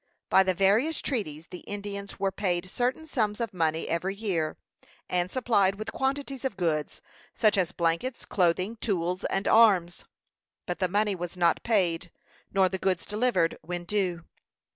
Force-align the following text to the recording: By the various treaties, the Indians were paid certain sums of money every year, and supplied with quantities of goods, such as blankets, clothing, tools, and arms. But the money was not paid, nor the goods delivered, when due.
By 0.31 0.41
the 0.41 0.55
various 0.55 0.99
treaties, 0.99 1.45
the 1.51 1.59
Indians 1.59 2.19
were 2.19 2.31
paid 2.31 2.67
certain 2.67 3.05
sums 3.05 3.39
of 3.39 3.53
money 3.53 3.87
every 3.87 4.15
year, 4.15 4.57
and 5.07 5.29
supplied 5.29 5.75
with 5.75 5.91
quantities 5.91 6.43
of 6.43 6.57
goods, 6.57 7.01
such 7.35 7.55
as 7.55 7.71
blankets, 7.71 8.25
clothing, 8.25 8.77
tools, 8.77 9.25
and 9.25 9.47
arms. 9.47 10.05
But 10.65 10.79
the 10.79 10.87
money 10.87 11.13
was 11.13 11.37
not 11.37 11.61
paid, 11.61 12.09
nor 12.51 12.67
the 12.67 12.79
goods 12.79 13.05
delivered, 13.05 13.59
when 13.61 13.83
due. 13.83 14.25